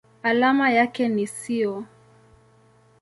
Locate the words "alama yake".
0.23-1.09